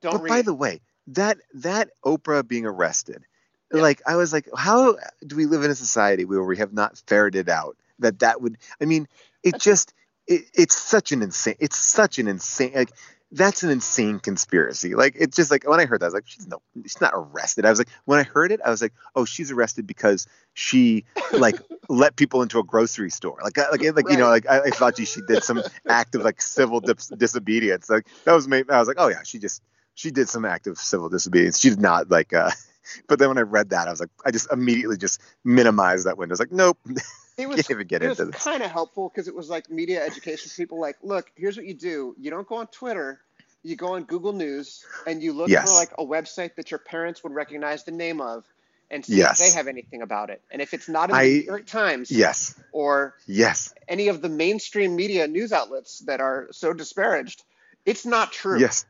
[0.00, 0.28] Don't but read.
[0.28, 3.24] by the way, that that Oprah being arrested,
[3.72, 3.82] Yeah.
[3.82, 7.00] like I was like, how do we live in a society where we have not
[7.06, 8.58] ferreted out that that would?
[8.80, 9.08] I mean,
[9.42, 9.94] it just
[10.26, 11.56] it, it's such an insane.
[11.60, 12.72] It's such an insane.
[12.74, 12.92] Like
[13.32, 14.94] that's an insane conspiracy.
[14.94, 17.12] Like it's just like when I heard that, I was like, she's no, she's not
[17.14, 17.64] arrested.
[17.64, 21.04] I was like, when I heard it, I was like, oh, she's arrested because she
[21.32, 21.56] like
[21.88, 23.38] let people into a grocery store.
[23.42, 26.22] Like like like you know, like I, I thought she, she did some act of
[26.22, 27.88] like civil dis- disobedience.
[27.88, 28.64] Like that was me.
[28.68, 29.62] I was like, oh yeah, she just
[29.94, 31.60] she did some act of civil disobedience.
[31.60, 32.32] She did not like.
[32.32, 32.50] uh
[33.08, 36.16] But then when I read that, I was like, I just immediately just minimized that
[36.18, 36.32] window.
[36.32, 36.78] I was like, nope,
[37.36, 40.04] it was, can't even get it was kind of helpful because it was like media
[40.04, 40.80] education people.
[40.80, 42.14] Like, look, here's what you do.
[42.18, 43.20] You don't go on Twitter.
[43.62, 45.68] You go on Google News and you look Yes.
[45.70, 48.44] for like a website that your parents would recognize the name of,
[48.90, 49.38] and see Yes.
[49.40, 50.40] if they have anything about it.
[50.50, 54.22] And if it's not in I- the New York Times Yes, or yes, any of
[54.22, 57.44] the mainstream media news outlets that are so disparaged,
[57.84, 58.58] it's not true.
[58.58, 58.86] yes.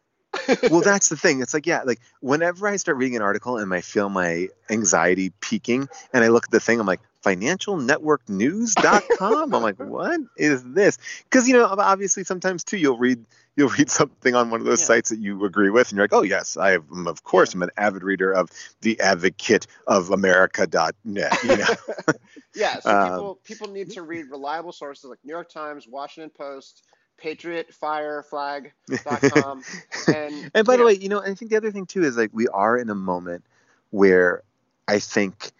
[0.70, 1.42] well, that's the thing.
[1.42, 5.32] It's like, yeah, like whenever I start reading an article and I feel my anxiety
[5.40, 9.54] peaking and I look at the thing, I'm like, financialnetworknews.com.
[9.54, 10.98] I'm like, what is this?
[11.24, 13.24] Because, you know, obviously sometimes too, you'll read,
[13.56, 14.86] you'll read something on one of those Yeah.
[14.86, 17.62] sites that you agree with and you're like, oh yes, I am, of course, I'm
[17.62, 18.50] an avid reader of
[18.80, 21.66] the advocate of America.net, you know?
[22.54, 26.30] Yeah, so Um, people people need to read reliable sources like New York Times, Washington
[26.30, 26.84] Post,
[27.20, 29.62] Patriot, Fireflag.com,
[30.14, 32.16] and And by you the way, you know, I think the other thing too is
[32.16, 33.44] like we are in a moment
[33.90, 34.42] where
[34.88, 35.52] I think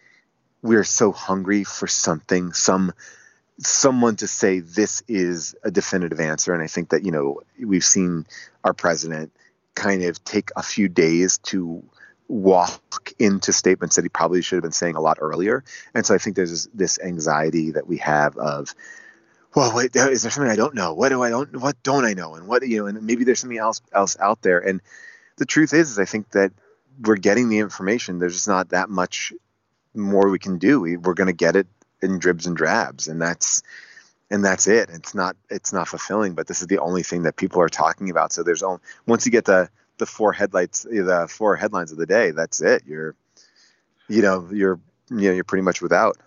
[0.63, 2.93] we're so hungry for something, some
[3.59, 6.55] someone to say this is a definitive answer.
[6.55, 8.27] And I think that, you know, we've seen
[8.65, 9.33] our president
[9.75, 11.83] kind of take a few days to
[12.29, 15.65] walk into statements that he probably should have been saying a lot earlier.
[15.95, 18.75] And so I think there's this, this anxiety that we have of
[19.55, 20.95] well, wait, is there something I don't know?
[20.95, 21.61] What do I don't?
[21.61, 22.35] What don't I know?
[22.35, 22.87] And what you know?
[22.87, 24.61] And maybe there's something else else out there.
[24.61, 24.81] And
[25.37, 26.53] the truth is, is I think that
[27.01, 28.19] we're getting the information.
[28.19, 29.33] There's just not that much
[29.95, 30.81] more we can do.
[30.81, 31.67] We, we're going to get it
[32.03, 33.63] in dribs and drabs, and that's
[34.31, 34.91] and that's it.
[34.93, 36.35] It's not it's not fulfilling.
[36.35, 38.33] But this is the only thing that people are talking about.
[38.33, 42.07] So there's only once you get the the four headlights, the four headlines of the
[42.07, 42.31] day.
[42.31, 42.85] That's it.
[42.87, 43.15] You're
[44.09, 44.79] you know you're
[45.11, 46.19] you know you're pretty much without.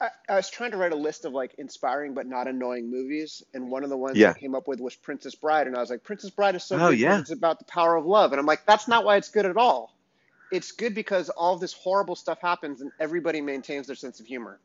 [0.00, 3.42] I, I was trying to write a list of like inspiring but not annoying movies,
[3.54, 4.30] and one of the ones Yeah.
[4.30, 6.76] I came up with was Princess Bride, and I was like, Princess Bride is so
[6.76, 7.18] Oh, good yeah.
[7.20, 9.56] it's about the power of love, and I'm like, that's not why it's good at
[9.56, 9.96] all.
[10.52, 14.60] It's good because all this horrible stuff happens, and everybody maintains their sense of humor.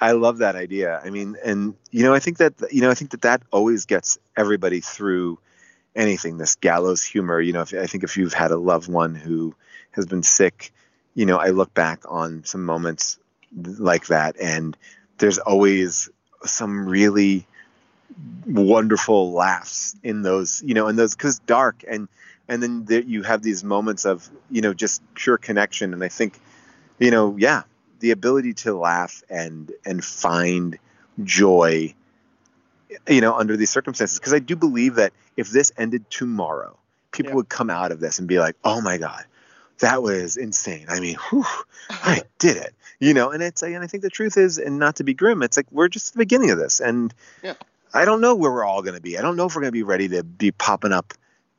[0.00, 1.00] I love that idea.
[1.04, 3.86] I mean, and you know, I think that you know, I think that that always
[3.86, 5.38] gets everybody through
[5.94, 6.38] anything.
[6.38, 7.40] This gallows humor.
[7.40, 9.54] You know, if, I think if you've had a loved one who
[9.92, 10.72] has been sick,
[11.14, 13.18] you know, I look back on some moments
[13.56, 14.76] like that, and
[15.18, 16.08] there's always
[16.44, 17.46] some really
[18.46, 20.62] wonderful laughs in those.
[20.64, 22.08] You know, in those because dark and
[22.48, 25.92] and then there, you have these moments of you know just pure connection.
[25.92, 26.38] And I think,
[26.98, 27.62] you know, yeah,
[28.00, 30.78] the ability to laugh and and find
[31.22, 31.94] joy
[33.08, 36.76] you know under these circumstances because i do believe that if this ended tomorrow
[37.10, 37.36] people Yeah.
[37.36, 39.24] would come out of this and be like oh my god
[39.82, 41.44] that was insane i mean whew,
[41.90, 44.96] i did it you know and it's and i think the truth is and not
[44.96, 47.54] to be grim it's like we're just at the beginning of this and Yeah.
[47.92, 49.72] i don't know where we're all going to be i don't know if we're going
[49.72, 51.12] to be ready to be popping up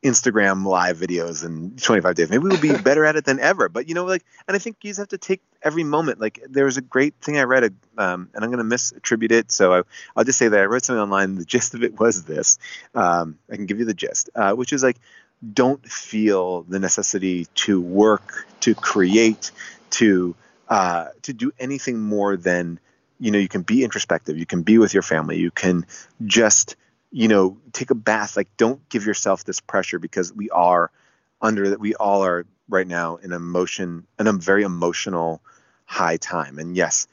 [0.04, 2.30] Instagram live videos in 25 days.
[2.30, 3.70] Maybe we'll be better at it than ever.
[3.70, 6.20] But you know, like, and I think you just have to take every moment.
[6.20, 9.52] Like, there was a great thing I read, um, and I'm going to misattribute it,
[9.52, 9.84] so I,
[10.16, 11.36] will just say that I read something online.
[11.36, 12.58] The gist of it was this.
[12.94, 14.98] Um, I can give you the gist, uh, which is like,
[15.54, 19.52] don't feel the necessity to work, to create,
[19.92, 20.36] to
[20.70, 22.80] uh, to do anything more than
[23.20, 23.40] you know.
[23.40, 24.38] You can be introspective.
[24.38, 25.38] You can be with your family.
[25.38, 25.86] You can
[26.26, 26.76] just
[27.14, 28.36] you know, take a bath.
[28.36, 30.90] Like, don't give yourself this pressure because we are
[31.40, 31.80] under that.
[31.80, 35.40] We all are right now in emotion, in a very emotional
[35.86, 36.58] high time.
[36.58, 37.08] And yes,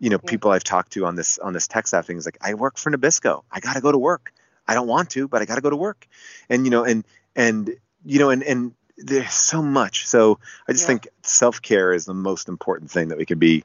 [0.00, 0.30] you know, yeah.
[0.30, 2.78] people I've talked to on this on this tech staff thing is like, I work
[2.78, 3.42] for Nabisco.
[3.52, 4.32] I got to go to work.
[4.66, 6.08] I don't want to, but I got to go to work.
[6.48, 7.04] And you know, and
[7.36, 10.06] and you know, and and there's so much.
[10.06, 10.88] So I just yeah.
[10.88, 13.62] think self care is the most important thing that we could be,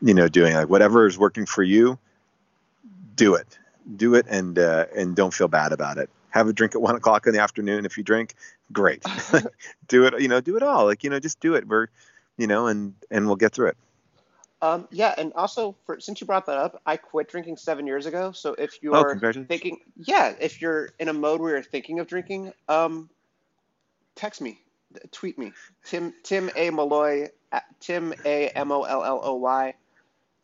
[0.00, 0.54] you know, doing.
[0.54, 1.98] Like whatever is working for you,
[3.16, 3.58] do it
[3.94, 6.10] do it and uh, and don't feel bad about it.
[6.30, 8.34] Have a drink at one o'clock in the afternoon if you drink.
[8.72, 9.04] Great,
[9.88, 10.20] do it.
[10.20, 10.84] You know, do it all.
[10.84, 11.66] Like you know, just do it.
[11.66, 11.88] We're,
[12.36, 13.76] you know, and and we'll get through it.
[14.62, 18.06] Um, yeah, and also for since you brought that up, I quit drinking seven years
[18.06, 18.32] ago.
[18.32, 22.06] So if you're oh, thinking, yeah, if you're in a mode where you're thinking of
[22.06, 23.10] drinking, um,
[24.14, 24.58] text me,
[25.12, 25.52] tweet me,
[25.84, 27.28] Tim Tim A Molloy,
[27.80, 29.74] Tim A M O L L O Y.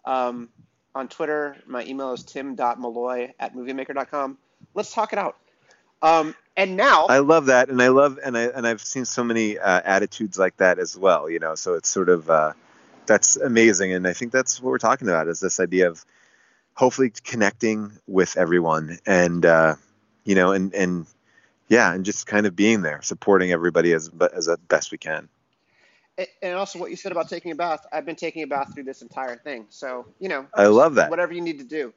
[0.05, 0.48] Um,
[0.94, 1.57] on Twitter.
[1.66, 4.38] My email is tim.molloy at moviemaker.com.
[4.75, 5.37] Let's talk it out.
[6.03, 9.22] Um, and now I love that, and I love and I and I've seen so
[9.22, 11.31] many uh, attitudes like that as well.
[11.31, 12.53] You know, so it's sort of uh,
[13.12, 16.05] that's amazing, and I think that's what we're talking about is this idea of
[16.75, 19.75] hopefully connecting with everyone, and uh,
[20.25, 21.07] you know, and and
[21.68, 25.29] yeah, and just kind of being there, supporting everybody as as best we can
[26.42, 27.87] and also what you said about taking a bath.
[27.92, 29.66] I've been taking a bath through this entire thing.
[29.70, 31.11] So, you know, I love that.
[31.11, 31.92] Whatever you need to do.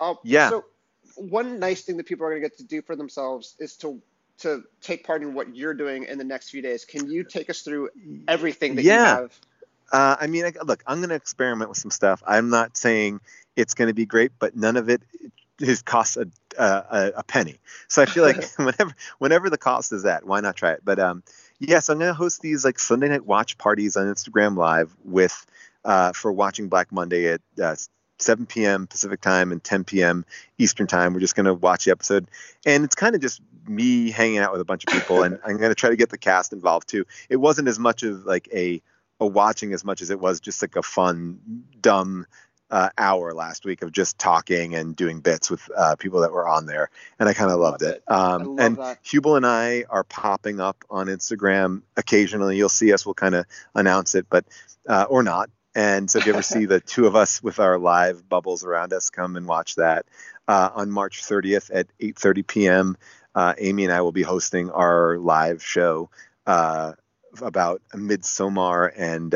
[0.00, 0.50] Uh, yeah.
[0.50, 0.64] So,
[1.16, 4.00] one nice thing that people are going to get to do for themselves is to
[4.38, 6.84] to take part in what you're doing in the next few days.
[6.84, 7.90] Can you take us through
[8.26, 9.14] everything that yeah.
[9.14, 9.40] you have?
[9.94, 12.22] Uh, I mean, look, I'm going to experiment with some stuff.
[12.26, 13.20] I'm not saying
[13.56, 15.02] it's going to be great, but none of it
[15.60, 16.26] is costs a,
[16.58, 17.56] a, a penny.
[17.88, 20.80] So I feel like whenever whenever the cost is that, why not try it?
[20.84, 21.22] But um,
[21.60, 25.46] Yes, I'm going to host these like Sunday night watch parties on Instagram Live with
[25.84, 27.76] uh, for watching Black Monday at uh,
[28.18, 28.86] 7 p.m.
[28.86, 30.24] Pacific time and 10 p.m.
[30.58, 31.14] Eastern time.
[31.14, 32.28] We're just going to watch the episode,
[32.66, 35.56] and it's kind of just me hanging out with a bunch of people, and I'm
[35.58, 37.06] going to try to get the cast involved too.
[37.28, 38.82] It wasn't as much of like a
[39.20, 42.26] a watching as much as it was just like a fun, dumb
[42.70, 46.48] uh, hour last week of just talking and doing bits with uh, people that were
[46.48, 48.02] on there, and I kind of loved it.
[48.08, 48.98] Um, and that.
[49.02, 52.56] Huebel and I are popping up on Instagram occasionally.
[52.56, 53.06] You'll see us.
[53.06, 54.44] We'll kind of announce it, but
[54.88, 55.50] uh, or not.
[55.76, 58.92] And so if you ever see the two of us with our live bubbles around
[58.92, 60.06] us, come and watch that
[60.48, 62.96] uh, on March 30th at 8:30 p.m.
[63.34, 66.10] Uh, Amy and I will be hosting our live show
[66.46, 66.92] uh,
[67.42, 69.34] about Midsommar and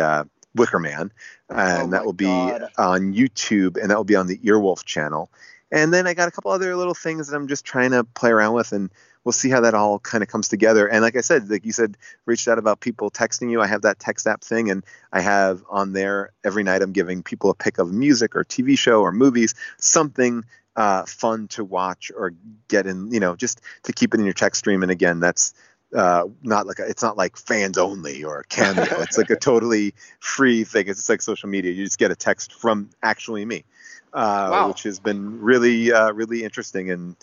[0.55, 1.13] Wicker Man,
[1.49, 2.69] and oh that will be God.
[2.77, 5.31] on YouTube, and that will be on the Earwolf channel.
[5.71, 8.31] And then I got a couple other little things that I'm just trying to play
[8.31, 8.91] around with, and
[9.25, 10.89] we'll see how that all kind of comes together.
[10.89, 13.61] And like I said, like you said, reached out about people texting you.
[13.61, 17.23] I have that text app thing, and I have on there every night I'm giving
[17.23, 20.45] people a pick of music or TV show or movies, something
[20.77, 22.33] uh, fun to watch or
[22.69, 24.83] get in, you know, just to keep it in your text stream.
[24.83, 25.53] And again, that's
[25.94, 28.85] uh, not like a, it's not like fans only or cameo.
[29.01, 30.88] it's like a totally free thing.
[30.88, 31.72] It's just like social media.
[31.72, 33.64] You just get a text from actually me,
[34.12, 34.68] uh, wow.
[34.68, 37.16] which has been really uh, really interesting and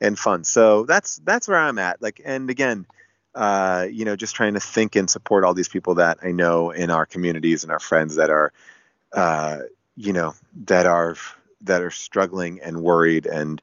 [0.00, 0.44] and fun.
[0.44, 2.00] So that's that's where I'm at.
[2.00, 2.86] Like and again,
[3.34, 6.70] uh, you know, just trying to think and support all these people that I know
[6.70, 8.52] in our communities and our friends that are,
[9.12, 9.60] uh,
[9.96, 10.34] you know,
[10.66, 11.16] that are
[11.62, 13.62] that are struggling and worried and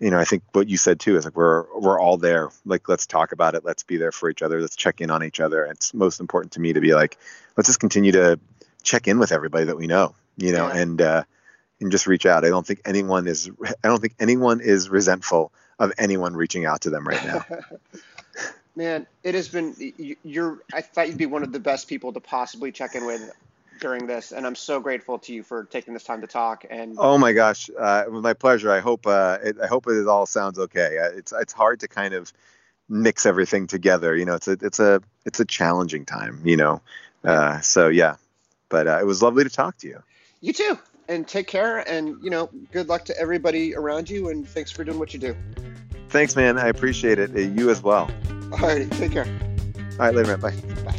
[0.00, 2.50] you know, I think what you said too is like we're we're all there.
[2.64, 3.64] Like let's talk about it.
[3.64, 4.60] Let's be there for each other.
[4.60, 5.64] Let's check in on each other.
[5.64, 7.16] It's most important to me to be like,
[7.56, 8.38] let's just continue to
[8.82, 10.76] check in with everybody that we know, you know, yeah.
[10.76, 11.22] and uh,
[11.80, 12.44] and just reach out.
[12.44, 16.82] I don't think anyone is I don't think anyone is resentful of anyone reaching out
[16.82, 17.44] to them right now.
[18.76, 19.74] Man, it has been
[20.24, 23.30] you're I thought you'd be one of the best people to possibly check in with
[23.84, 26.64] during this, and I'm so grateful to you for taking this time to talk.
[26.70, 28.72] And oh my gosh, uh, my pleasure.
[28.72, 30.98] I hope uh, it, I hope it all sounds okay.
[30.98, 32.32] Uh, it's it's hard to kind of
[32.88, 34.16] mix everything together.
[34.16, 36.40] You know, it's a it's a it's a challenging time.
[36.44, 36.80] You know,
[37.24, 38.16] uh, so yeah,
[38.70, 40.02] but uh, it was lovely to talk to you.
[40.40, 41.86] You too, and take care.
[41.86, 44.30] And you know, good luck to everybody around you.
[44.30, 45.36] And thanks for doing what you do.
[46.08, 46.56] Thanks, man.
[46.56, 47.36] I appreciate it.
[47.36, 48.10] Uh, you as well.
[48.50, 49.26] All right, take care.
[49.92, 50.40] All right, later, man.
[50.40, 50.94] Bye.